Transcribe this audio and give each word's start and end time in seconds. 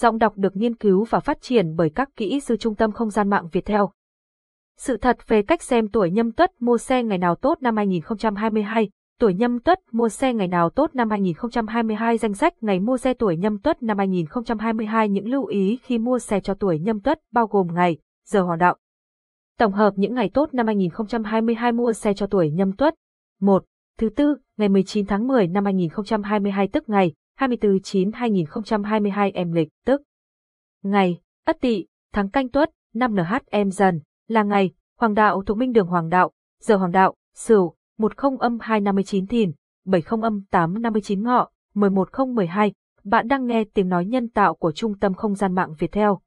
Giọng 0.00 0.18
đọc 0.18 0.32
được 0.36 0.56
nghiên 0.56 0.74
cứu 0.74 1.04
và 1.04 1.20
phát 1.20 1.38
triển 1.40 1.76
bởi 1.76 1.90
các 1.90 2.08
kỹ 2.16 2.40
sư 2.40 2.56
Trung 2.56 2.74
tâm 2.74 2.92
Không 2.92 3.10
gian 3.10 3.30
mạng 3.30 3.48
Việt 3.52 3.64
Theo. 3.64 3.90
Sự 4.78 4.96
thật 4.96 5.18
về 5.28 5.42
cách 5.42 5.62
xem 5.62 5.88
tuổi 5.88 6.10
nhâm 6.10 6.32
tuất 6.32 6.62
mua 6.62 6.78
xe 6.78 7.02
ngày 7.02 7.18
nào 7.18 7.34
tốt 7.34 7.58
năm 7.60 7.76
2022, 7.76 8.90
tuổi 9.20 9.34
nhâm 9.34 9.60
tuất 9.60 9.78
mua 9.92 10.08
xe 10.08 10.34
ngày 10.34 10.48
nào 10.48 10.70
tốt 10.70 10.90
năm 10.94 11.10
2022 11.10 12.18
danh 12.18 12.34
sách 12.34 12.54
ngày 12.60 12.80
mua 12.80 12.98
xe 12.98 13.14
tuổi 13.14 13.36
nhâm 13.36 13.58
tuất 13.58 13.82
năm 13.82 13.98
2022 13.98 15.08
những 15.08 15.28
lưu 15.28 15.46
ý 15.46 15.78
khi 15.82 15.98
mua 15.98 16.18
xe 16.18 16.40
cho 16.40 16.54
tuổi 16.54 16.78
nhâm 16.78 17.00
tuất 17.00 17.20
bao 17.32 17.46
gồm 17.46 17.66
ngày, 17.74 17.98
giờ 18.26 18.42
hoạt 18.42 18.58
động. 18.58 18.78
Tổng 19.58 19.72
hợp 19.72 19.92
những 19.96 20.14
ngày 20.14 20.30
tốt 20.34 20.54
năm 20.54 20.66
2022 20.66 21.72
mua 21.72 21.92
xe 21.92 22.14
cho 22.14 22.26
tuổi 22.26 22.50
nhâm 22.50 22.72
tuất. 22.72 22.94
1. 23.40 23.64
Thứ 23.98 24.08
tư, 24.08 24.36
ngày 24.56 24.68
19 24.68 25.06
tháng 25.06 25.26
10 25.26 25.48
năm 25.48 25.64
2022 25.64 26.68
tức 26.68 26.88
ngày 26.88 27.12
24-9-2022 27.38 29.30
em 29.34 29.52
lịch 29.52 29.68
tức 29.84 30.02
Ngày, 30.82 31.20
Ất 31.44 31.60
Tỵ, 31.60 31.86
tháng 32.12 32.30
Canh 32.30 32.48
Tuất, 32.48 32.70
năm 32.94 33.14
NHM 33.14 33.70
dần, 33.70 34.00
là 34.28 34.42
ngày, 34.42 34.70
Hoàng 34.98 35.14
đạo 35.14 35.42
thuộc 35.42 35.56
Minh 35.56 35.72
Đường 35.72 35.86
Hoàng 35.86 36.08
đạo, 36.08 36.32
giờ 36.60 36.76
Hoàng 36.76 36.92
đạo, 36.92 37.14
Sửu, 37.34 37.74
10 37.98 38.10
âm 38.38 38.58
259 38.60 39.26
Thìn, 39.26 39.52
70 39.84 40.20
âm 40.22 40.44
859 40.50 41.22
Ngọ, 41.22 41.48
11012. 41.74 42.72
Bạn 43.04 43.28
đang 43.28 43.46
nghe 43.46 43.64
tiếng 43.74 43.88
nói 43.88 44.06
nhân 44.06 44.28
tạo 44.28 44.54
của 44.54 44.72
Trung 44.72 44.98
tâm 44.98 45.14
Không 45.14 45.34
gian 45.34 45.54
mạng 45.54 45.74
Việt 45.78 45.92
Theo. 45.92 46.20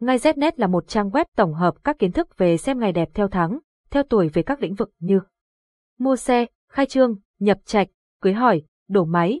Ngay 0.00 0.18
Znet 0.18 0.52
là 0.56 0.66
một 0.66 0.88
trang 0.88 1.10
web 1.10 1.24
tổng 1.36 1.54
hợp 1.54 1.74
các 1.84 1.98
kiến 1.98 2.12
thức 2.12 2.38
về 2.38 2.56
xem 2.56 2.78
ngày 2.78 2.92
đẹp 2.92 3.08
theo 3.14 3.28
tháng, 3.28 3.58
theo 3.90 4.02
tuổi 4.02 4.28
về 4.28 4.42
các 4.42 4.62
lĩnh 4.62 4.74
vực 4.74 4.90
như 4.98 5.20
mua 5.98 6.16
xe, 6.16 6.46
khai 6.72 6.86
trương, 6.86 7.16
nhập 7.38 7.58
trạch, 7.64 7.88
cưới 8.22 8.32
hỏi, 8.32 8.62
đổ 8.88 9.04
máy, 9.04 9.40